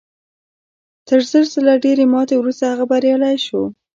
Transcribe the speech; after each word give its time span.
تر 1.07 1.19
زر 1.29 1.45
ځله 1.53 1.75
ډېرې 1.85 2.05
ماتې 2.13 2.35
وروسته 2.37 2.63
هغه 2.67 2.85
بریالی 2.91 3.37
شو 3.45 3.61